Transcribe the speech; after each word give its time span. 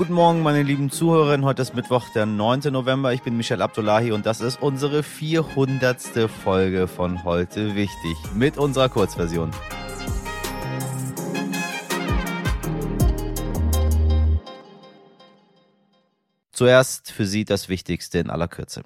Guten 0.00 0.14
Morgen, 0.14 0.40
meine 0.40 0.62
lieben 0.62 0.90
Zuhörerinnen. 0.90 1.44
Heute 1.44 1.60
ist 1.60 1.74
Mittwoch, 1.74 2.08
der 2.08 2.24
9. 2.24 2.72
November. 2.72 3.12
Ich 3.12 3.20
bin 3.20 3.36
Michel 3.36 3.60
Abdullahi 3.60 4.12
und 4.12 4.24
das 4.24 4.40
ist 4.40 4.62
unsere 4.62 5.02
400. 5.02 6.00
Folge 6.42 6.88
von 6.88 7.22
Heute 7.22 7.74
Wichtig 7.74 8.16
mit 8.34 8.56
unserer 8.56 8.88
Kurzversion. 8.88 9.50
Zuerst 16.50 17.12
für 17.12 17.26
Sie 17.26 17.44
das 17.44 17.68
Wichtigste 17.68 18.20
in 18.20 18.30
aller 18.30 18.48
Kürze. 18.48 18.84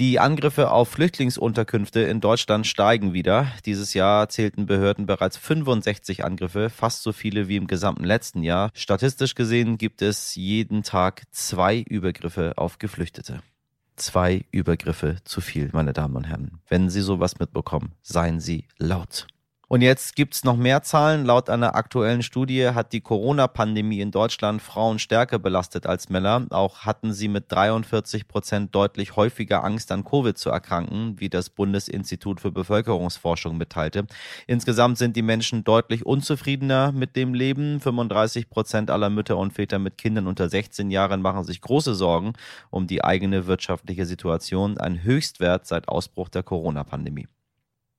Die 0.00 0.18
Angriffe 0.18 0.70
auf 0.70 0.88
Flüchtlingsunterkünfte 0.88 2.00
in 2.00 2.22
Deutschland 2.22 2.66
steigen 2.66 3.12
wieder. 3.12 3.52
Dieses 3.66 3.92
Jahr 3.92 4.30
zählten 4.30 4.64
Behörden 4.64 5.04
bereits 5.04 5.36
65 5.36 6.24
Angriffe, 6.24 6.70
fast 6.70 7.02
so 7.02 7.12
viele 7.12 7.48
wie 7.48 7.56
im 7.56 7.66
gesamten 7.66 8.04
letzten 8.04 8.42
Jahr. 8.42 8.70
Statistisch 8.72 9.34
gesehen 9.34 9.76
gibt 9.76 10.00
es 10.00 10.34
jeden 10.36 10.84
Tag 10.84 11.24
zwei 11.32 11.80
Übergriffe 11.80 12.54
auf 12.56 12.78
Geflüchtete. 12.78 13.42
Zwei 13.96 14.46
Übergriffe 14.50 15.16
zu 15.24 15.42
viel, 15.42 15.68
meine 15.74 15.92
Damen 15.92 16.16
und 16.16 16.24
Herren. 16.24 16.62
Wenn 16.66 16.88
Sie 16.88 17.02
sowas 17.02 17.38
mitbekommen, 17.38 17.92
seien 18.00 18.40
Sie 18.40 18.64
laut. 18.78 19.26
Und 19.72 19.82
jetzt 19.82 20.16
gibt's 20.16 20.42
noch 20.42 20.56
mehr 20.56 20.82
Zahlen. 20.82 21.24
Laut 21.24 21.48
einer 21.48 21.76
aktuellen 21.76 22.24
Studie 22.24 22.70
hat 22.70 22.92
die 22.92 23.02
Corona-Pandemie 23.02 24.00
in 24.00 24.10
Deutschland 24.10 24.60
Frauen 24.60 24.98
stärker 24.98 25.38
belastet 25.38 25.86
als 25.86 26.08
Männer. 26.08 26.44
Auch 26.50 26.80
hatten 26.80 27.12
sie 27.12 27.28
mit 27.28 27.52
43 27.52 28.26
Prozent 28.26 28.74
deutlich 28.74 29.14
häufiger 29.14 29.62
Angst 29.62 29.92
an 29.92 30.02
Covid 30.02 30.36
zu 30.36 30.50
erkranken, 30.50 31.20
wie 31.20 31.28
das 31.28 31.50
Bundesinstitut 31.50 32.40
für 32.40 32.50
Bevölkerungsforschung 32.50 33.56
mitteilte. 33.56 34.06
Insgesamt 34.48 34.98
sind 34.98 35.14
die 35.14 35.22
Menschen 35.22 35.62
deutlich 35.62 36.04
unzufriedener 36.04 36.90
mit 36.90 37.14
dem 37.14 37.32
Leben. 37.32 37.78
35 37.78 38.50
Prozent 38.50 38.90
aller 38.90 39.08
Mütter 39.08 39.36
und 39.36 39.52
Väter 39.52 39.78
mit 39.78 39.98
Kindern 39.98 40.26
unter 40.26 40.48
16 40.48 40.90
Jahren 40.90 41.22
machen 41.22 41.44
sich 41.44 41.60
große 41.60 41.94
Sorgen 41.94 42.32
um 42.70 42.88
die 42.88 43.04
eigene 43.04 43.46
wirtschaftliche 43.46 44.04
Situation. 44.04 44.78
Ein 44.78 45.04
Höchstwert 45.04 45.64
seit 45.64 45.86
Ausbruch 45.86 46.28
der 46.28 46.42
Corona-Pandemie. 46.42 47.28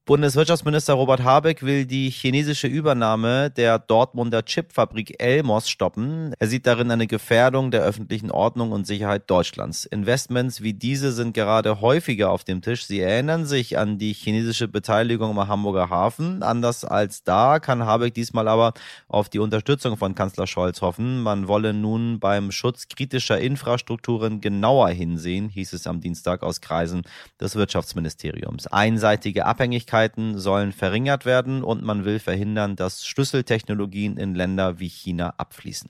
Bundeswirtschaftsminister 0.04 0.96
Robert 0.96 1.24
Habeck 1.24 1.62
will 1.62 1.86
die 1.86 2.10
chinesische 2.10 2.66
Übernahme 2.66 3.52
der 3.52 3.78
Dortmunder 3.78 4.44
Chipfabrik 4.44 5.22
Elmos 5.22 5.70
stoppen. 5.70 6.34
Er 6.40 6.48
sieht 6.48 6.66
darin 6.66 6.90
eine 6.90 7.06
Gefährdung 7.06 7.70
der 7.70 7.84
öffentlichen 7.84 8.32
Ordnung 8.32 8.72
und 8.72 8.88
Sicherheit 8.88 9.30
Deutschlands. 9.30 9.86
Investments 9.86 10.64
wie 10.64 10.74
diese 10.74 11.12
sind 11.12 11.36
gerade 11.36 11.82
häufiger 11.82 12.32
auf 12.32 12.44
dem 12.44 12.64
Tisch. 12.64 12.86
Sie 12.88 13.00
erinnern 13.00 13.46
sich 13.46 13.78
an 13.78 14.00
die 14.00 14.14
chinesische 14.14 14.68
Beteiligung 14.68 15.38
am 15.38 15.48
Hamburger 15.48 15.92
Hafen. 15.92 16.42
Anders 16.42 16.84
als 16.84 17.24
da 17.24 17.60
kann 17.60 17.86
Habeck 17.86 18.16
diesmal 18.16 18.48
aber 18.48 18.74
auf 19.08 19.30
die 19.30 19.38
Unterstützung 19.38 19.98
von 19.98 20.16
Kanzler 20.16 20.48
Scholz 20.48 20.82
hoffen. 20.82 21.22
Man 21.22 21.48
wolle 21.48 21.76
nun 21.76 22.20
beim 22.20 22.52
Schutz 22.52 22.88
kritischer 22.88 23.40
Infrastrukturen 23.40 24.42
genauer 24.42 24.90
hinsehen, 24.90 25.48
hieß 25.50 25.74
es 25.74 25.86
am 25.86 26.02
Dienstag 26.02 26.42
aus 26.42 26.60
Kreisen 26.60 27.04
des 27.40 27.56
Wirtschaftsministeriums. 27.56 28.66
Einseitige 28.66 29.46
Abhängigkeit 29.46 29.91
Abhängigkeiten 29.92 30.40
sollen 30.40 30.72
verringert 30.72 31.26
werden 31.26 31.64
und 31.64 31.84
man 31.84 32.06
will 32.06 32.20
verhindern, 32.20 32.78
dass 32.78 33.06
Schlüsseltechnologien 33.06 34.16
in 34.16 34.36
Länder 34.36 34.80
wie 34.80 34.88
China 34.88 35.34
abfließen. 35.38 35.90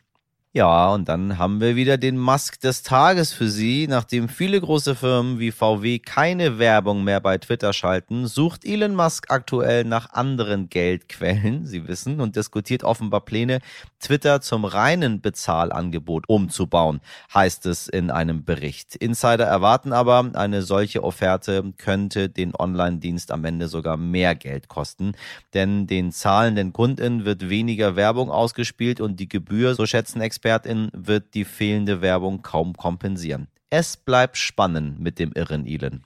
Ja, 0.53 0.94
und 0.94 1.07
dann 1.07 1.38
haben 1.38 1.61
wir 1.61 1.77
wieder 1.77 1.97
den 1.97 2.17
Musk 2.17 2.59
des 2.59 2.83
Tages 2.83 3.31
für 3.31 3.49
Sie. 3.49 3.88
Nachdem 3.88 4.27
viele 4.27 4.59
große 4.59 4.95
Firmen 4.95 5.39
wie 5.39 5.49
VW 5.49 5.99
keine 5.99 6.59
Werbung 6.59 7.05
mehr 7.05 7.21
bei 7.21 7.38
Twitter 7.38 7.71
schalten, 7.71 8.27
sucht 8.27 8.66
Elon 8.66 8.93
Musk 8.93 9.31
aktuell 9.31 9.85
nach 9.85 10.11
anderen 10.11 10.67
Geldquellen, 10.67 11.66
Sie 11.66 11.88
wissen, 11.88 12.19
und 12.19 12.35
diskutiert 12.35 12.83
offenbar 12.83 13.21
Pläne, 13.21 13.59
Twitter 14.02 14.41
zum 14.41 14.66
reinen 14.66 15.21
Bezahlangebot 15.21 16.27
umzubauen, 16.27 16.99
heißt 17.33 17.65
es 17.67 17.88
in 17.88 18.11
einem 18.11 18.43
Bericht. 18.43 18.97
Insider 18.97 19.45
erwarten 19.45 19.93
aber, 19.93 20.31
eine 20.33 20.64
solche 20.64 21.02
Offerte 21.02 21.64
könnte 21.77 22.27
den 22.27 22.53
Online-Dienst 22.58 23.31
am 23.31 23.45
Ende 23.45 23.70
sogar 23.70 23.95
mehr 23.95 24.36
Geld 24.36 24.67
kosten, 24.67 25.14
denn 25.53 25.87
den 25.87 26.11
zahlenden 26.11 26.73
Kunden 26.73 27.23
wird 27.23 27.49
weniger 27.49 27.95
Werbung 27.95 28.30
ausgespielt 28.30 28.99
und 28.99 29.17
die 29.17 29.30
Gebühr, 29.30 29.76
so 29.76 29.86
schätzen 29.86 30.20
Experten, 30.20 30.40
Expertin 30.41 30.89
wird 30.93 31.35
die 31.35 31.45
fehlende 31.45 32.02
Werbung 32.02 32.41
kaum 32.41 32.73
kompensieren. 32.73 33.47
Es 33.69 33.95
bleibt 33.95 34.37
spannend 34.37 34.99
mit 34.99 35.19
dem 35.19 35.33
irren 35.33 35.67
Elon. 35.67 36.03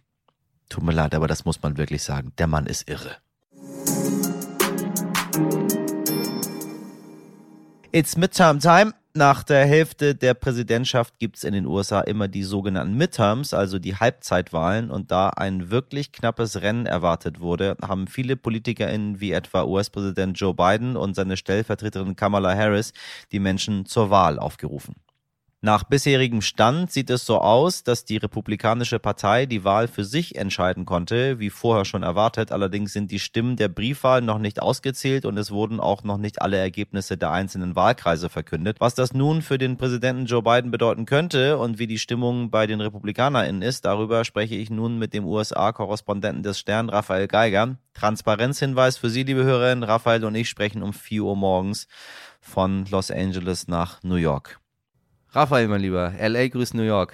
Tut 0.67 0.83
mir 0.83 0.91
leid, 0.91 1.15
aber 1.15 1.27
das 1.29 1.45
muss 1.45 1.61
man 1.61 1.77
wirklich 1.77 2.03
sagen. 2.03 2.33
Der 2.37 2.47
Mann 2.47 2.65
ist 2.65 2.89
irre. 2.89 3.15
It's 7.93 8.17
Midterm 8.17 8.59
Time. 8.59 8.93
Nach 9.17 9.43
der 9.43 9.65
Hälfte 9.65 10.13
der 10.13 10.33
Präsidentschaft 10.33 11.19
gibt 11.19 11.37
es 11.37 11.45
in 11.45 11.53
den 11.53 11.65
USA 11.67 12.01
immer 12.01 12.27
die 12.27 12.43
sogenannten 12.43 12.97
Midterms, 12.97 13.53
also 13.53 13.79
die 13.79 13.95
Halbzeitwahlen. 13.95 14.91
Und 14.91 15.09
da 15.09 15.29
ein 15.29 15.71
wirklich 15.71 16.11
knappes 16.11 16.61
Rennen 16.61 16.85
erwartet 16.85 17.39
wurde, 17.39 17.77
haben 17.81 18.07
viele 18.07 18.35
PolitikerInnen 18.35 19.21
wie 19.21 19.31
etwa 19.31 19.63
US-Präsident 19.63 20.37
Joe 20.37 20.53
Biden 20.53 20.97
und 20.97 21.15
seine 21.15 21.37
Stellvertreterin 21.37 22.17
Kamala 22.17 22.53
Harris 22.57 22.91
die 23.31 23.39
Menschen 23.39 23.85
zur 23.85 24.09
Wahl 24.09 24.37
aufgerufen. 24.37 24.95
Nach 25.65 25.83
bisherigem 25.83 26.41
Stand 26.43 26.91
sieht 26.91 27.09
es 27.09 27.25
so 27.25 27.39
aus, 27.39 27.81
dass 27.81 28.05
die 28.05 28.17
Republikanische 28.17 28.99
Partei 28.99 29.47
die 29.47 29.63
Wahl 29.63 29.87
für 29.87 30.03
sich 30.03 30.35
entscheiden 30.35 30.85
konnte, 30.85 31.39
wie 31.39 31.49
vorher 31.49 31.85
schon 31.85 32.03
erwartet. 32.03 32.51
Allerdings 32.51 32.93
sind 32.93 33.09
die 33.09 33.17
Stimmen 33.17 33.55
der 33.55 33.67
Briefwahl 33.67 34.21
noch 34.21 34.37
nicht 34.37 34.61
ausgezählt 34.61 35.25
und 35.25 35.39
es 35.39 35.49
wurden 35.49 35.79
auch 35.79 36.03
noch 36.03 36.19
nicht 36.19 36.39
alle 36.39 36.57
Ergebnisse 36.57 37.17
der 37.17 37.31
einzelnen 37.31 37.75
Wahlkreise 37.75 38.29
verkündet. 38.29 38.77
Was 38.79 38.93
das 38.93 39.15
nun 39.15 39.41
für 39.41 39.57
den 39.57 39.75
Präsidenten 39.75 40.27
Joe 40.27 40.43
Biden 40.43 40.69
bedeuten 40.69 41.07
könnte 41.07 41.57
und 41.57 41.79
wie 41.79 41.87
die 41.87 41.97
Stimmung 41.97 42.51
bei 42.51 42.67
den 42.67 42.79
RepublikanerInnen 42.79 43.63
ist, 43.63 43.85
darüber 43.85 44.23
spreche 44.23 44.53
ich 44.53 44.69
nun 44.69 44.99
mit 44.99 45.15
dem 45.15 45.25
USA-Korrespondenten 45.25 46.43
des 46.43 46.59
Stern, 46.59 46.89
Raphael 46.89 47.27
Geiger. 47.27 47.79
Transparenzhinweis 47.95 48.97
für 48.99 49.09
Sie, 49.09 49.23
liebe 49.23 49.43
Hörerinnen. 49.43 49.83
Raphael 49.83 50.25
und 50.25 50.35
ich 50.35 50.47
sprechen 50.47 50.83
um 50.83 50.93
4 50.93 51.23
Uhr 51.23 51.35
morgens 51.35 51.87
von 52.39 52.85
Los 52.91 53.09
Angeles 53.09 53.67
nach 53.67 54.03
New 54.03 54.13
York. 54.13 54.59
Raphael, 55.35 55.67
mein 55.67 55.81
Lieber, 55.81 56.13
LA 56.17 56.47
grüßt 56.47 56.75
New 56.75 56.83
York. 56.83 57.11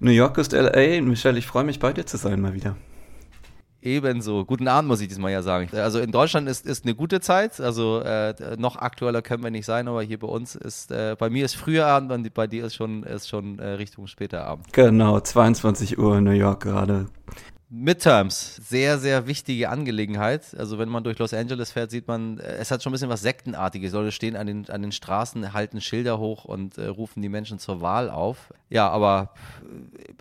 New 0.00 0.10
York 0.10 0.36
ist 0.36 0.52
LA. 0.52 1.00
Michelle, 1.00 1.38
ich 1.38 1.46
freue 1.46 1.64
mich 1.64 1.78
bei 1.78 1.94
dir 1.94 2.04
zu 2.04 2.18
sein 2.18 2.42
mal 2.42 2.52
wieder. 2.52 2.76
Ebenso. 3.80 4.44
Guten 4.44 4.68
Abend, 4.68 4.88
muss 4.88 5.00
ich 5.00 5.08
diesmal 5.08 5.32
ja 5.32 5.40
sagen. 5.40 5.70
Also 5.72 5.98
in 5.98 6.12
Deutschland 6.12 6.46
ist, 6.46 6.66
ist 6.66 6.84
eine 6.84 6.94
gute 6.94 7.20
Zeit. 7.20 7.58
Also 7.58 8.00
äh, 8.00 8.34
noch 8.58 8.76
aktueller 8.76 9.22
können 9.22 9.42
wir 9.42 9.50
nicht 9.50 9.64
sein, 9.64 9.88
aber 9.88 10.02
hier 10.02 10.18
bei 10.18 10.26
uns 10.26 10.56
ist, 10.56 10.90
äh, 10.90 11.16
bei 11.18 11.30
mir 11.30 11.46
ist 11.46 11.56
früher 11.56 11.86
Abend 11.86 12.12
und 12.12 12.34
bei 12.34 12.46
dir 12.46 12.66
ist 12.66 12.74
schon, 12.74 13.02
ist 13.04 13.30
schon 13.30 13.58
äh, 13.60 13.68
Richtung 13.68 14.08
später 14.08 14.44
Abend. 14.44 14.70
Genau, 14.74 15.18
22 15.18 15.98
Uhr 15.98 16.18
in 16.18 16.24
New 16.24 16.32
York 16.32 16.64
gerade. 16.64 17.06
Midterms, 17.70 18.56
sehr, 18.56 18.98
sehr 18.98 19.26
wichtige 19.26 19.68
Angelegenheit. 19.68 20.56
Also 20.56 20.78
wenn 20.78 20.88
man 20.88 21.04
durch 21.04 21.18
Los 21.18 21.34
Angeles 21.34 21.70
fährt, 21.70 21.90
sieht 21.90 22.08
man, 22.08 22.38
äh, 22.38 22.56
es 22.56 22.70
hat 22.70 22.82
schon 22.82 22.90
ein 22.90 22.94
bisschen 22.94 23.10
was 23.10 23.20
Sektenartiges. 23.20 23.92
Leute 23.92 24.10
stehen 24.10 24.36
an 24.36 24.46
den, 24.46 24.70
an 24.70 24.80
den 24.80 24.92
Straßen, 24.92 25.52
halten 25.52 25.82
Schilder 25.82 26.18
hoch 26.18 26.46
und 26.46 26.78
äh, 26.78 26.86
rufen 26.86 27.20
die 27.20 27.28
Menschen 27.28 27.58
zur 27.58 27.82
Wahl 27.82 28.08
auf. 28.08 28.54
Ja, 28.70 28.88
aber 28.88 29.34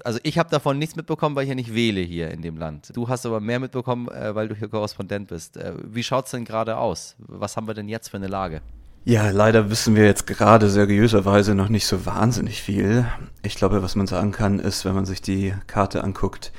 also 0.04 0.20
ich 0.24 0.38
habe 0.38 0.50
davon 0.50 0.78
nichts 0.78 0.98
mitbekommen, 0.98 1.38
weil 1.38 1.44
ich 1.44 1.50
ja 1.50 1.56
nicht 1.56 1.74
wähle 1.74 2.02
hier 2.02 2.32
in 2.32 2.42
dem 2.42 2.58
Land. 2.58 2.92
Du 2.94 3.08
hast 3.08 3.26
aber 3.26 3.40
mehr 3.40 3.60
mitbekommen, 3.60 4.10
äh, 4.10 4.36
weil 4.36 4.50
du 4.50 4.56
hier 4.56 4.68
Korrespondent 4.68 5.30
bist. 5.30 5.56
Äh, 5.56 5.74
wie 5.84 6.04
schaut 6.04 6.26
es 6.26 6.32
denn 6.32 6.44
gerade 6.44 6.76
aus? 6.76 7.16
Was 7.18 7.56
haben 7.56 7.68
wir 7.68 7.74
denn 7.74 7.88
jetzt 7.88 8.10
für 8.10 8.18
eine 8.18 8.28
Lage? 8.28 8.62
Ja, 9.06 9.30
leider 9.30 9.70
wissen 9.70 9.96
wir 9.96 10.04
jetzt 10.04 10.28
gerade 10.28 10.70
seriöserweise 10.70 11.56
noch 11.56 11.70
nicht 11.70 11.88
so 11.88 12.06
wahnsinnig 12.06 12.62
viel. 12.62 13.06
Ich 13.42 13.56
glaube, 13.56 13.82
was 13.82 13.96
man 13.96 14.06
sagen 14.06 14.34
kann, 14.34 14.60
ist, 14.60 14.84
wenn 14.84 14.96
man 14.96 15.06
sich 15.06 15.22
die 15.22 15.54
Karte 15.66 16.04
anguckt, 16.04 16.52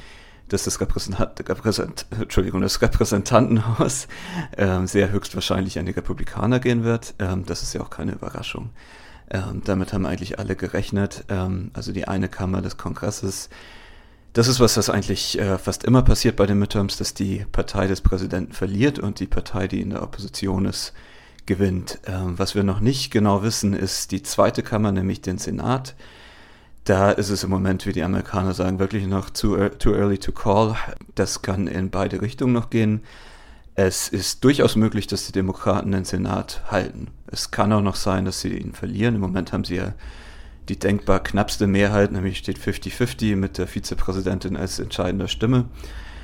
dass 0.48 0.64
das, 0.64 0.81
Repräsentant, 0.81 1.48
Repräsent, 1.48 2.06
Entschuldigung, 2.20 2.60
das 2.60 2.81
Repräsentantenhaus 2.81 4.09
ähm, 4.56 4.86
sehr 4.86 5.10
höchstwahrscheinlich 5.10 5.78
an 5.78 5.86
die 5.86 5.92
Republikaner 5.92 6.60
gehen 6.60 6.84
wird. 6.84 7.14
Ähm, 7.19 7.44
das 7.47 7.62
ist 7.62 7.74
ja 7.74 7.80
auch 7.80 7.91
keine 7.91 8.12
Überraschung. 8.12 8.71
Ähm, 9.30 9.62
damit 9.65 9.92
haben 9.92 10.06
eigentlich 10.06 10.39
alle 10.39 10.56
gerechnet. 10.56 11.24
Ähm, 11.28 11.71
also 11.74 11.92
die 11.92 12.09
eine 12.09 12.28
Kammer 12.28 12.62
des 12.62 12.77
Kongresses. 12.77 13.50
Das 14.33 14.48
ist 14.48 14.60
was, 14.60 14.77
was 14.77 14.91
eigentlich 14.91 15.39
äh, 15.39 15.59
fast 15.59 15.84
immer 15.84 16.03
passiert 16.03 16.36
bei 16.36 16.47
den 16.47 16.59
Midterms, 16.59 16.97
dass 16.97 17.15
die 17.15 17.45
Partei 17.50 17.86
des 17.86 18.00
Präsidenten 18.00 18.53
verliert 18.53 18.98
und 18.98 19.21
die 19.21 19.27
Partei, 19.27 19.68
die 19.68 19.80
in 19.80 19.91
der 19.91 20.03
Opposition 20.03 20.65
ist, 20.65 20.92
gewinnt. 21.47 21.98
Ähm, 22.06 22.39
was 22.39 22.54
wir 22.54 22.62
noch 22.62 22.80
nicht 22.80 23.10
genau 23.10 23.42
wissen, 23.42 23.72
ist 23.72 24.12
die 24.12 24.22
zweite 24.22 24.62
Kammer, 24.62 24.92
nämlich 24.92 25.21
den 25.22 25.39
Senat 25.39 25.95
da 26.88 27.10
ist 27.10 27.28
es 27.28 27.44
im 27.44 27.50
Moment, 27.50 27.84
wie 27.84 27.92
die 27.92 28.02
Amerikaner 28.02 28.54
sagen, 28.54 28.78
wirklich 28.78 29.06
noch 29.06 29.28
too, 29.28 29.68
too 29.78 29.92
early 29.94 30.16
to 30.16 30.32
call. 30.32 30.74
Das 31.14 31.42
kann 31.42 31.66
in 31.66 31.90
beide 31.90 32.22
Richtungen 32.22 32.54
noch 32.54 32.70
gehen. 32.70 33.02
Es 33.74 34.08
ist 34.08 34.42
durchaus 34.42 34.74
möglich, 34.74 35.06
dass 35.06 35.26
die 35.26 35.32
Demokraten 35.32 35.92
den 35.92 36.06
Senat 36.06 36.62
halten. 36.70 37.08
Es 37.26 37.50
kann 37.50 37.72
auch 37.74 37.82
noch 37.82 37.94
sein, 37.94 38.24
dass 38.24 38.40
sie 38.40 38.56
ihn 38.56 38.72
verlieren. 38.72 39.16
Im 39.16 39.20
Moment 39.20 39.52
haben 39.52 39.64
sie 39.64 39.76
ja 39.76 39.92
die 40.70 40.78
denkbar 40.78 41.22
knappste 41.22 41.66
Mehrheit, 41.66 42.10
nämlich 42.10 42.38
steht 42.38 42.58
50-50 42.58 43.36
mit 43.36 43.58
der 43.58 43.66
Vizepräsidentin 43.66 44.56
als 44.56 44.78
entscheidender 44.78 45.28
Stimme. 45.28 45.66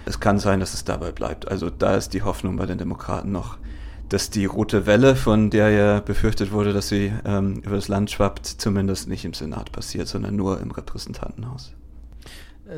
Es 0.07 0.19
kann 0.19 0.39
sein, 0.39 0.61
dass 0.61 0.73
es 0.73 0.85
dabei 0.85 1.13
bleibt. 1.13 1.47
Also 1.47 1.69
da 1.69 1.95
ist 1.95 2.15
die 2.15 2.23
Hoffnung 2.23 2.57
bei 2.57 2.67
den 2.67 2.79
Demokraten 2.79 3.33
noch, 3.33 3.59
dass 4.15 4.31
die 4.31 4.45
rote 4.45 4.87
Welle, 4.87 5.17
von 5.17 5.51
der 5.51 5.71
ja 5.71 5.99
befürchtet 5.99 6.53
wurde, 6.53 6.73
dass 6.73 6.89
sie 6.89 7.13
ähm, 7.25 7.57
über 7.65 7.75
das 7.75 7.89
Land 7.89 8.13
schwappt, 8.13 8.47
zumindest 8.47 9.09
nicht 9.09 9.25
im 9.25 9.35
Senat 9.35 9.73
passiert, 9.73 10.07
sondern 10.07 10.37
nur 10.37 10.61
im 10.61 10.71
Repräsentantenhaus. 10.71 11.73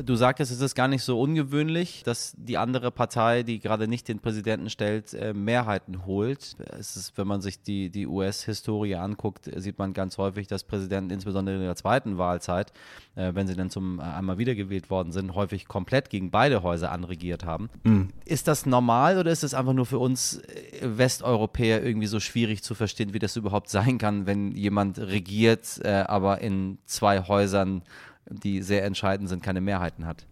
Du 0.03 0.15
sagtest, 0.15 0.51
es 0.51 0.59
ist 0.59 0.75
gar 0.75 0.89
nicht 0.89 1.03
so 1.03 1.19
ungewöhnlich, 1.19 2.03
dass 2.03 2.33
die 2.37 2.57
andere 2.57 2.91
Partei, 2.91 3.43
die 3.43 3.59
gerade 3.59 3.87
nicht 3.87 4.09
den 4.09 4.19
Präsidenten 4.19 4.69
stellt, 4.69 5.13
äh, 5.13 5.33
Mehrheiten 5.33 6.05
holt. 6.05 6.57
Es 6.77 6.97
ist, 6.97 7.17
wenn 7.17 7.25
man 7.25 7.39
sich 7.39 7.61
die, 7.61 7.89
die 7.89 8.05
US-Historie 8.05 8.95
anguckt, 8.95 9.49
sieht 9.55 9.79
man 9.79 9.93
ganz 9.93 10.17
häufig, 10.17 10.47
dass 10.47 10.65
Präsidenten 10.65 11.11
insbesondere 11.11 11.55
in 11.55 11.61
der 11.61 11.77
zweiten 11.77 12.17
Wahlzeit, 12.17 12.73
äh, 13.15 13.33
wenn 13.33 13.47
sie 13.47 13.55
dann 13.55 13.69
zum 13.69 13.99
äh, 13.99 14.03
einmal 14.03 14.37
wiedergewählt 14.37 14.89
worden 14.89 15.13
sind, 15.13 15.35
häufig 15.35 15.69
komplett 15.69 16.09
gegen 16.09 16.31
beide 16.31 16.63
Häuser 16.63 16.91
anregiert 16.91 17.45
haben. 17.45 17.69
Mhm. 17.83 18.09
Ist 18.25 18.49
das 18.49 18.65
normal 18.65 19.17
oder 19.17 19.31
ist 19.31 19.45
es 19.45 19.53
einfach 19.53 19.73
nur 19.73 19.85
für 19.85 19.99
uns 19.99 20.41
Westeuropäer 20.81 21.81
irgendwie 21.81 22.07
so 22.07 22.19
schwierig 22.19 22.61
zu 22.61 22.75
verstehen, 22.75 23.13
wie 23.13 23.19
das 23.19 23.37
überhaupt 23.37 23.69
sein 23.69 23.97
kann, 23.97 24.25
wenn 24.25 24.51
jemand 24.51 24.99
regiert, 24.99 25.85
aber 25.85 26.41
in 26.41 26.77
zwei 26.85 27.21
Häusern 27.21 27.83
die 28.29 28.61
sehr 28.61 28.83
entscheidend 28.83 29.29
sind, 29.29 29.43
keine 29.43 29.61
Mehrheiten 29.61 30.05
hat. 30.05 30.25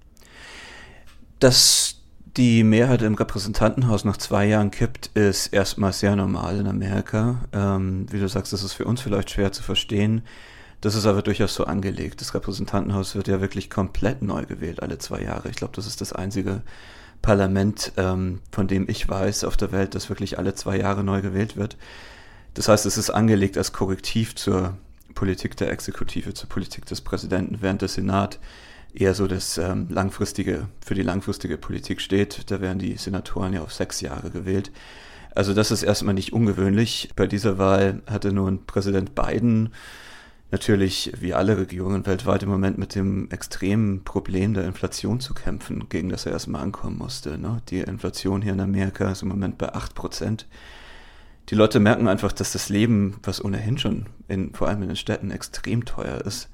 Dass 1.40 2.02
die 2.38 2.64
Mehrheit 2.64 3.02
im 3.02 3.16
Repräsentantenhaus 3.16 4.04
nach 4.04 4.18
zwei 4.18 4.46
Jahren 4.46 4.72
kippt, 4.72 5.08
ist 5.14 5.48
erstmal 5.48 5.94
sehr 5.94 6.16
normal 6.16 6.60
in 6.60 6.68
Amerika. 6.68 7.46
Ähm, 7.54 8.08
wie 8.12 8.20
du 8.20 8.28
sagst, 8.28 8.52
das 8.52 8.64
ist 8.64 8.74
für 8.74 8.86
uns 8.86 9.02
vielleicht 9.02 9.32
schwer 9.32 9.52
zu 9.52 9.64
verstehen. 9.64 10.22
Das 10.82 10.96
ist 10.96 11.06
aber 11.06 11.22
durchaus 11.22 11.56
so 11.56 11.66
angelegt. 11.66 12.22
Das 12.22 12.34
Repräsentantenhaus 12.34 13.16
wird 13.16 13.28
ja 13.28 13.42
wirklich 13.42 13.70
komplett 13.70 14.22
neu 14.22 14.46
gewählt 14.46 14.84
alle 14.84 14.98
zwei 14.98 15.22
Jahre. 15.22 15.50
Ich 15.50 15.56
glaube, 15.56 15.74
das 15.76 15.88
ist 15.88 16.02
das 16.02 16.14
einzige 16.14 16.62
Parlament, 17.22 17.94
ähm, 17.98 18.42
von 18.52 18.68
dem 18.68 18.88
ich 18.90 19.08
weiß 19.08 19.46
auf 19.46 19.58
der 19.58 19.72
Welt, 19.72 19.96
das 19.96 20.10
wirklich 20.10 20.38
alle 20.38 20.54
zwei 20.54 20.78
Jahre 20.78 21.04
neu 21.04 21.22
gewählt 21.22 21.56
wird. 21.56 21.78
Das 22.54 22.68
heißt, 22.68 22.86
es 22.86 22.98
ist 22.98 23.10
angelegt 23.10 23.58
als 23.58 23.74
Korrektiv 23.74 24.36
zur 24.36 24.78
Politik 25.16 25.58
der 25.58 25.72
Exekutive 25.72 26.34
zur 26.34 26.50
Politik 26.50 26.86
des 26.86 27.02
Präsidenten, 27.02 27.58
während 27.62 27.82
der 27.82 27.90
Senat 27.90 28.40
eher 28.94 29.14
so 29.14 29.28
das 29.28 29.58
ähm, 29.58 29.88
langfristige, 29.90 30.68
für 30.86 30.94
die 30.94 31.02
langfristige 31.02 31.58
Politik 31.58 32.02
steht. 32.02 32.52
Da 32.52 32.62
werden 32.62 32.80
die 32.80 32.96
Senatoren 32.98 33.54
ja 33.54 33.62
auf 33.62 33.74
sechs 33.74 34.02
Jahre 34.02 34.30
gewählt. 34.30 34.72
Also 35.34 35.54
das 35.54 35.72
ist 35.72 35.84
erstmal 35.84 36.14
nicht 36.14 36.32
ungewöhnlich. 36.32 37.10
Bei 37.16 37.28
dieser 37.28 37.58
Wahl 37.58 38.02
hatte 38.08 38.32
nun 38.32 38.66
Präsident 38.66 39.16
Biden 39.16 39.74
natürlich 40.52 41.12
wie 41.20 41.34
alle 41.34 41.58
Regierungen 41.58 42.06
weltweit 42.06 42.44
im 42.44 42.50
Moment 42.50 42.78
mit 42.78 42.96
dem 42.96 43.30
extremen 43.32 44.04
Problem 44.06 44.54
der 44.54 44.66
Inflation 44.66 45.20
zu 45.20 45.34
kämpfen, 45.34 45.90
gegen 45.90 46.10
das 46.10 46.26
er 46.26 46.32
erstmal 46.32 46.62
ankommen 46.62 46.98
musste. 46.98 47.38
Ne? 47.38 47.62
Die 47.70 47.80
Inflation 47.80 48.42
hier 48.42 48.54
in 48.54 48.62
Amerika 48.62 49.12
ist 49.12 49.24
im 49.24 49.28
Moment 49.28 49.58
bei 49.58 49.74
acht 49.74 49.96
Prozent 49.96 50.48
die 51.50 51.56
Leute 51.56 51.80
merken 51.80 52.08
einfach, 52.08 52.32
dass 52.32 52.52
das 52.52 52.70
Leben, 52.70 53.20
was 53.24 53.44
ohnehin 53.44 53.78
schon 53.78 54.08
in, 54.28 54.54
vor 54.54 54.68
allem 54.68 54.82
in 54.82 54.90
den 54.90 54.98
Städten 54.98 55.32
extrem 55.32 55.86
teuer 55.86 56.22
ist, 56.22 56.50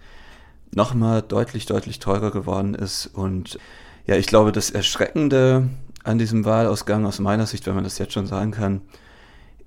nochmal 0.72 1.22
deutlich, 1.22 1.66
deutlich 1.66 2.00
teurer 2.00 2.32
geworden 2.32 2.76
ist. 2.76 3.08
Und 3.08 3.58
ja, 4.06 4.16
ich 4.16 4.28
glaube, 4.28 4.52
das 4.52 4.70
Erschreckende 4.70 5.70
an 6.04 6.18
diesem 6.18 6.46
Wahlausgang 6.46 7.06
aus 7.06 7.20
meiner 7.20 7.46
Sicht, 7.46 7.68
wenn 7.68 7.76
man 7.76 7.84
das 7.84 7.98
jetzt 8.00 8.14
schon 8.14 8.28
sagen 8.28 8.52
kann, 8.52 8.82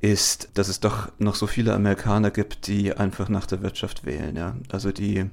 ist, 0.00 0.50
dass 0.55 0.69
es 0.69 0.81
doch 0.81 1.11
noch 1.19 1.35
so 1.35 1.47
viele 1.47 1.73
Amerikaner 1.73 2.31
gibt, 2.31 2.67
die 2.67 2.94
einfach 2.94 3.29
nach 3.29 3.47
der 3.47 3.62
Wirtschaft 3.62 4.05
wählen. 4.05 4.37
Ja? 4.37 4.56
Also 4.70 4.93
die 4.93 5.31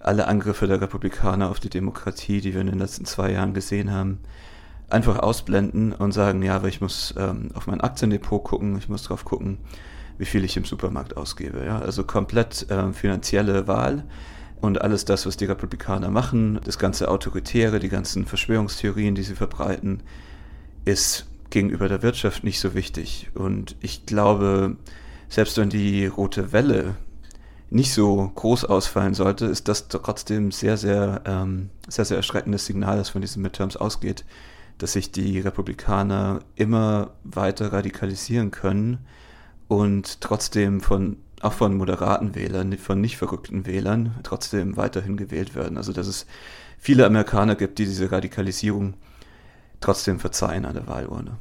alle 0.00 0.26
Angriffe 0.26 0.66
der 0.66 0.80
Republikaner 0.80 1.50
auf 1.50 1.60
die 1.60 1.68
Demokratie, 1.70 2.40
die 2.40 2.54
wir 2.54 2.62
in 2.62 2.68
den 2.68 2.78
letzten 2.78 3.04
zwei 3.04 3.30
Jahren 3.32 3.54
gesehen 3.54 3.92
haben, 3.92 4.20
einfach 4.90 5.18
ausblenden 5.18 5.92
und 5.92 6.12
sagen, 6.12 6.42
ja, 6.42 6.56
aber 6.56 6.68
ich 6.68 6.80
muss 6.80 7.14
ähm, 7.16 7.50
auf 7.54 7.66
mein 7.66 7.80
Aktiendepot 7.80 8.44
gucken, 8.44 8.76
ich 8.78 8.88
muss 8.88 9.04
drauf 9.04 9.24
gucken, 9.24 9.58
wie 10.18 10.24
viel 10.24 10.44
ich 10.44 10.56
im 10.56 10.64
Supermarkt 10.64 11.16
ausgebe. 11.16 11.64
Ja? 11.64 11.78
Also 11.78 12.04
komplett 12.04 12.70
äh, 12.70 12.92
finanzielle 12.92 13.66
Wahl 13.66 14.04
und 14.60 14.80
alles 14.82 15.04
das, 15.04 15.26
was 15.26 15.36
die 15.36 15.46
Republikaner 15.46 16.10
machen, 16.10 16.60
das 16.64 16.78
ganze 16.78 17.08
Autoritäre, 17.08 17.78
die 17.78 17.88
ganzen 17.88 18.26
Verschwörungstheorien, 18.26 19.14
die 19.14 19.22
sie 19.22 19.34
verbreiten, 19.34 20.02
ist 20.84 21.26
gegenüber 21.50 21.88
der 21.88 22.02
Wirtschaft 22.02 22.44
nicht 22.44 22.60
so 22.60 22.74
wichtig. 22.74 23.30
Und 23.34 23.76
ich 23.80 24.06
glaube, 24.06 24.76
selbst 25.28 25.56
wenn 25.56 25.70
die 25.70 26.06
rote 26.06 26.52
Welle 26.52 26.96
nicht 27.70 27.94
so 27.94 28.30
groß 28.34 28.64
ausfallen 28.64 29.14
sollte, 29.14 29.46
ist 29.46 29.68
das 29.68 29.88
trotzdem 29.88 30.50
sehr, 30.50 30.76
sehr, 30.76 31.22
ähm, 31.24 31.70
sehr, 31.88 32.04
sehr 32.04 32.16
erschreckendes 32.16 32.66
Signal, 32.66 32.98
das 32.98 33.10
von 33.10 33.20
diesen 33.20 33.42
Midterms 33.42 33.76
ausgeht, 33.76 34.24
dass 34.82 34.94
sich 34.94 35.12
die 35.12 35.38
Republikaner 35.40 36.40
immer 36.56 37.10
weiter 37.22 37.72
radikalisieren 37.72 38.50
können 38.50 38.98
und 39.68 40.20
trotzdem 40.20 40.80
von 40.80 41.18
auch 41.42 41.52
von 41.54 41.74
moderaten 41.74 42.34
Wählern, 42.34 42.76
von 42.76 43.00
nicht 43.00 43.16
verrückten 43.16 43.66
Wählern 43.66 44.14
trotzdem 44.22 44.76
weiterhin 44.76 45.16
gewählt 45.16 45.54
werden. 45.54 45.78
Also 45.78 45.92
dass 45.92 46.06
es 46.06 46.26
viele 46.78 47.06
Amerikaner 47.06 47.56
gibt, 47.56 47.78
die 47.78 47.86
diese 47.86 48.12
Radikalisierung 48.12 48.94
trotzdem 49.80 50.18
verzeihen 50.18 50.64
an 50.64 50.74
der 50.74 50.86
Wahlurne. 50.86 51.38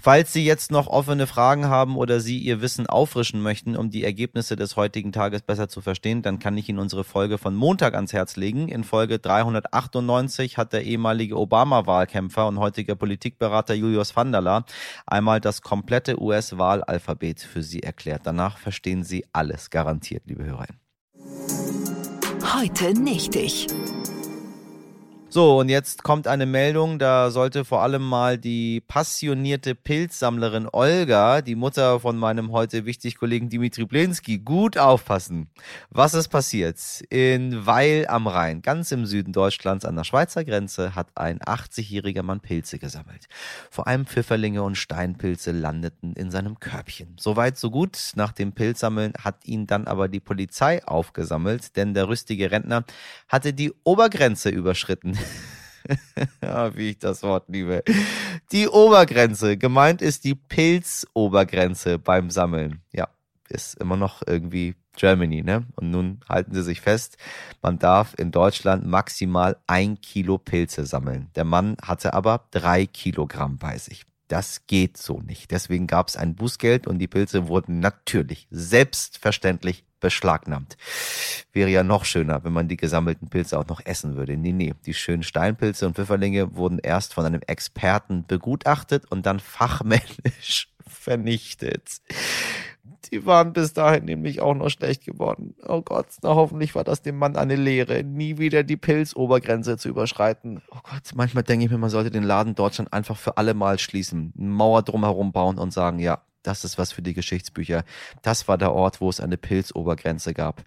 Falls 0.00 0.32
Sie 0.32 0.44
jetzt 0.44 0.70
noch 0.70 0.86
offene 0.86 1.26
Fragen 1.26 1.66
haben 1.66 1.96
oder 1.96 2.20
Sie 2.20 2.38
Ihr 2.38 2.60
Wissen 2.60 2.86
auffrischen 2.86 3.42
möchten, 3.42 3.76
um 3.76 3.90
die 3.90 4.04
Ergebnisse 4.04 4.54
des 4.54 4.76
heutigen 4.76 5.10
Tages 5.10 5.42
besser 5.42 5.68
zu 5.68 5.80
verstehen, 5.80 6.22
dann 6.22 6.38
kann 6.38 6.56
ich 6.56 6.68
Ihnen 6.68 6.78
unsere 6.78 7.02
Folge 7.02 7.36
von 7.36 7.56
Montag 7.56 7.94
ans 7.94 8.12
Herz 8.12 8.36
legen. 8.36 8.68
In 8.68 8.84
Folge 8.84 9.18
398 9.18 10.56
hat 10.56 10.72
der 10.72 10.84
ehemalige 10.84 11.36
Obama-Wahlkämpfer 11.36 12.46
und 12.46 12.60
heutige 12.60 12.94
Politikberater 12.94 13.74
Julius 13.74 14.14
Vandala 14.14 14.64
einmal 15.04 15.40
das 15.40 15.62
komplette 15.62 16.22
US-Wahlalphabet 16.22 17.40
für 17.40 17.64
Sie 17.64 17.82
erklärt. 17.82 18.22
Danach 18.24 18.56
verstehen 18.56 19.02
Sie 19.02 19.24
alles 19.32 19.68
garantiert, 19.68 20.22
liebe 20.26 20.44
Hörerinnen. 20.44 20.78
Heute 22.54 22.92
nicht 22.94 23.34
ich. 23.34 23.66
So, 25.30 25.58
und 25.58 25.68
jetzt 25.68 26.04
kommt 26.04 26.26
eine 26.26 26.46
Meldung, 26.46 26.98
da 26.98 27.30
sollte 27.30 27.66
vor 27.66 27.82
allem 27.82 28.02
mal 28.02 28.38
die 28.38 28.80
passionierte 28.80 29.74
Pilzsammlerin 29.74 30.70
Olga, 30.72 31.42
die 31.42 31.54
Mutter 31.54 32.00
von 32.00 32.16
meinem 32.16 32.50
heute 32.50 32.86
wichtig 32.86 33.18
Kollegen 33.18 33.50
Dimitri 33.50 33.84
Blinski, 33.84 34.38
gut 34.38 34.78
aufpassen. 34.78 35.50
Was 35.90 36.14
ist 36.14 36.28
passiert? 36.28 36.78
In 37.10 37.66
Weil 37.66 38.06
am 38.08 38.26
Rhein, 38.26 38.62
ganz 38.62 38.90
im 38.90 39.04
Süden 39.04 39.34
Deutschlands 39.34 39.84
an 39.84 39.96
der 39.96 40.04
Schweizer 40.04 40.46
Grenze, 40.46 40.94
hat 40.94 41.08
ein 41.14 41.40
80-jähriger 41.40 42.22
Mann 42.22 42.40
Pilze 42.40 42.78
gesammelt. 42.78 43.26
Vor 43.70 43.86
allem 43.86 44.06
Pfifferlinge 44.06 44.62
und 44.62 44.76
Steinpilze 44.76 45.52
landeten 45.52 46.14
in 46.14 46.30
seinem 46.30 46.58
Körbchen. 46.58 47.16
Soweit, 47.20 47.58
so 47.58 47.70
gut. 47.70 48.12
Nach 48.14 48.32
dem 48.32 48.52
Pilzsammeln 48.52 49.12
hat 49.22 49.44
ihn 49.44 49.66
dann 49.66 49.88
aber 49.88 50.08
die 50.08 50.20
Polizei 50.20 50.82
aufgesammelt, 50.86 51.76
denn 51.76 51.92
der 51.92 52.08
rüstige 52.08 52.50
Rentner 52.50 52.84
hatte 53.28 53.52
die 53.52 53.74
Obergrenze 53.84 54.48
überschritten 54.48 55.17
ja, 56.42 56.74
wie 56.76 56.90
ich 56.90 56.98
das 56.98 57.22
Wort 57.22 57.48
liebe. 57.48 57.82
Die 58.52 58.68
Obergrenze. 58.68 59.56
Gemeint 59.56 60.02
ist 60.02 60.24
die 60.24 60.34
Pilzobergrenze 60.34 61.98
beim 61.98 62.30
Sammeln. 62.30 62.82
Ja, 62.92 63.08
ist 63.48 63.78
immer 63.80 63.96
noch 63.96 64.22
irgendwie 64.26 64.74
Germany, 64.96 65.42
ne? 65.42 65.64
Und 65.76 65.90
nun 65.90 66.20
halten 66.28 66.54
Sie 66.54 66.62
sich 66.62 66.80
fest, 66.80 67.16
man 67.62 67.78
darf 67.78 68.14
in 68.18 68.32
Deutschland 68.32 68.86
maximal 68.86 69.56
ein 69.66 70.00
Kilo 70.00 70.38
Pilze 70.38 70.84
sammeln. 70.84 71.30
Der 71.36 71.44
Mann 71.44 71.76
hatte 71.82 72.14
aber 72.14 72.46
drei 72.50 72.86
Kilogramm 72.86 73.58
bei 73.58 73.78
sich. 73.78 74.04
Das 74.26 74.66
geht 74.66 74.98
so 74.98 75.20
nicht. 75.20 75.50
Deswegen 75.50 75.86
gab 75.86 76.08
es 76.08 76.16
ein 76.16 76.34
Bußgeld 76.34 76.86
und 76.86 76.98
die 76.98 77.08
Pilze 77.08 77.48
wurden 77.48 77.80
natürlich 77.80 78.46
selbstverständlich 78.50 79.84
beschlagnahmt. 80.00 80.76
Wäre 81.52 81.70
ja 81.70 81.82
noch 81.82 82.04
schöner, 82.04 82.44
wenn 82.44 82.52
man 82.52 82.68
die 82.68 82.76
gesammelten 82.76 83.28
Pilze 83.28 83.58
auch 83.58 83.66
noch 83.66 83.80
essen 83.84 84.16
würde. 84.16 84.36
Nee, 84.36 84.52
nee, 84.52 84.74
die 84.86 84.94
schönen 84.94 85.22
Steinpilze 85.22 85.86
und 85.86 85.96
Pfifferlinge 85.96 86.56
wurden 86.56 86.78
erst 86.78 87.14
von 87.14 87.24
einem 87.24 87.42
Experten 87.46 88.24
begutachtet 88.26 89.04
und 89.10 89.26
dann 89.26 89.40
fachmännisch 89.40 90.68
vernichtet. 90.86 92.00
Die 93.10 93.24
waren 93.24 93.52
bis 93.52 93.72
dahin 93.72 94.04
nämlich 94.04 94.40
auch 94.40 94.54
noch 94.54 94.68
schlecht 94.68 95.04
geworden. 95.04 95.54
Oh 95.66 95.80
Gott, 95.80 96.06
na 96.22 96.34
hoffentlich 96.34 96.74
war 96.74 96.84
das 96.84 97.02
dem 97.02 97.16
Mann 97.16 97.36
eine 97.36 97.56
Lehre, 97.56 98.04
nie 98.04 98.38
wieder 98.38 98.62
die 98.62 98.76
Pilzobergrenze 98.76 99.78
zu 99.78 99.88
überschreiten. 99.88 100.60
Oh 100.70 100.80
Gott, 100.82 101.12
manchmal 101.14 101.44
denke 101.44 101.64
ich 101.64 101.70
mir, 101.70 101.78
man 101.78 101.90
sollte 101.90 102.10
den 102.10 102.22
Laden 102.22 102.54
Deutschland 102.54 102.92
einfach 102.92 103.16
für 103.16 103.36
alle 103.36 103.54
Mal 103.54 103.78
schließen, 103.78 104.34
eine 104.36 104.48
Mauer 104.48 104.82
drumherum 104.82 105.32
bauen 105.32 105.58
und 105.58 105.72
sagen, 105.72 105.98
ja, 105.98 106.22
das 106.48 106.64
ist 106.64 106.78
was 106.78 106.92
für 106.92 107.02
die 107.02 107.12
Geschichtsbücher. 107.12 107.84
Das 108.22 108.48
war 108.48 108.56
der 108.56 108.72
Ort, 108.72 109.02
wo 109.02 109.10
es 109.10 109.20
eine 109.20 109.36
Pilzobergrenze 109.36 110.32
gab, 110.32 110.64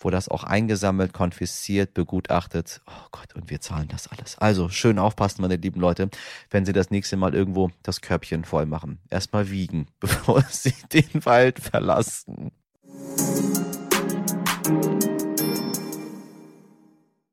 wo 0.00 0.10
das 0.10 0.28
auch 0.28 0.42
eingesammelt, 0.42 1.12
konfisziert, 1.12 1.94
begutachtet. 1.94 2.80
Oh 2.86 3.06
Gott, 3.12 3.34
und 3.36 3.48
wir 3.48 3.60
zahlen 3.60 3.88
das 3.88 4.08
alles. 4.08 4.36
Also 4.38 4.68
schön 4.68 4.98
aufpassen, 4.98 5.42
meine 5.42 5.56
lieben 5.56 5.80
Leute, 5.80 6.10
wenn 6.50 6.66
Sie 6.66 6.72
das 6.72 6.90
nächste 6.90 7.16
Mal 7.16 7.34
irgendwo 7.34 7.70
das 7.84 8.00
Körbchen 8.00 8.44
voll 8.44 8.66
machen. 8.66 8.98
Erstmal 9.08 9.50
wiegen, 9.50 9.86
bevor 10.00 10.42
Sie 10.50 10.74
den 10.92 11.24
Wald 11.24 11.60
verlassen. 11.60 12.50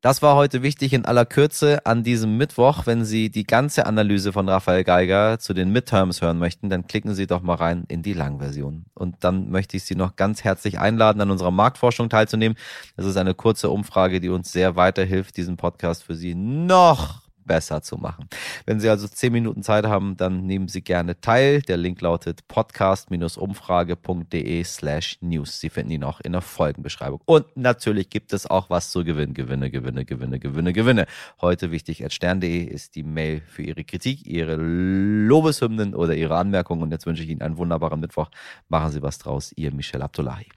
Das 0.01 0.21
war 0.21 0.35
heute 0.35 0.61
wichtig 0.61 0.93
in 0.93 1.05
aller 1.05 1.25
Kürze 1.25 1.83
an 1.87 2.03
diesem 2.03 2.37
Mittwoch. 2.37 2.85
Wenn 2.85 3.03
Sie 3.03 3.31
die 3.31 3.45
ganze 3.45 3.87
Analyse 3.87 4.31
von 4.31 4.47
Raphael 4.47 4.83
Geiger 4.83 5.39
zu 5.39 5.55
den 5.55 5.71
Midterms 5.71 6.21
hören 6.21 6.37
möchten, 6.37 6.69
dann 6.69 6.85
klicken 6.85 7.15
Sie 7.15 7.25
doch 7.25 7.41
mal 7.41 7.55
rein 7.55 7.83
in 7.87 8.03
die 8.03 8.13
Langversion. 8.13 8.85
Und 8.93 9.15
dann 9.23 9.49
möchte 9.49 9.75
ich 9.75 9.85
Sie 9.85 9.95
noch 9.95 10.15
ganz 10.15 10.43
herzlich 10.43 10.77
einladen, 10.79 11.19
an 11.19 11.31
unserer 11.31 11.49
Marktforschung 11.49 12.09
teilzunehmen. 12.09 12.57
Das 12.95 13.07
ist 13.07 13.17
eine 13.17 13.33
kurze 13.33 13.71
Umfrage, 13.71 14.19
die 14.19 14.29
uns 14.29 14.51
sehr 14.51 14.75
weiterhilft, 14.75 15.35
diesen 15.35 15.57
Podcast 15.57 16.03
für 16.03 16.13
Sie 16.13 16.35
noch 16.35 17.26
besser 17.47 17.81
zu 17.81 17.97
machen. 17.97 18.29
Wenn 18.65 18.79
Sie 18.79 18.89
also 18.89 19.07
zehn 19.07 19.33
Minuten 19.33 19.63
Zeit 19.63 19.85
haben, 19.85 20.17
dann 20.17 20.45
nehmen 20.45 20.67
Sie 20.67 20.81
gerne 20.81 21.19
teil. 21.19 21.61
Der 21.61 21.77
Link 21.77 22.01
lautet 22.01 22.47
podcast-umfrage.de 22.47 24.63
slash 24.63 25.17
news. 25.21 25.59
Sie 25.59 25.69
finden 25.69 25.91
ihn 25.91 26.03
auch 26.03 26.19
in 26.19 26.33
der 26.33 26.41
Folgenbeschreibung. 26.41 27.21
Und 27.25 27.45
natürlich 27.55 28.09
gibt 28.09 28.33
es 28.33 28.45
auch 28.45 28.69
was 28.69 28.91
zu 28.91 29.03
gewinnen. 29.03 29.33
Gewinne, 29.33 29.71
Gewinne, 29.71 30.05
Gewinne, 30.05 30.39
Gewinne, 30.39 30.73
Gewinne. 30.73 31.05
Heute 31.41 31.71
wichtig 31.71 32.05
at 32.05 32.13
stern.de 32.13 32.63
ist 32.63 32.95
die 32.95 33.03
Mail 33.03 33.41
für 33.47 33.63
Ihre 33.63 33.83
Kritik, 33.83 34.27
Ihre 34.27 34.55
Lobeshymnen 34.57 35.95
oder 35.95 36.15
Ihre 36.15 36.35
Anmerkungen. 36.35 36.83
Und 36.83 36.91
jetzt 36.91 37.05
wünsche 37.05 37.23
ich 37.23 37.29
Ihnen 37.29 37.41
einen 37.41 37.57
wunderbaren 37.57 37.99
Mittwoch. 37.99 38.29
Machen 38.67 38.91
Sie 38.91 39.01
was 39.01 39.17
draus. 39.17 39.53
Ihr 39.55 39.73
Michel 39.73 40.01
Abdullahi. 40.01 40.47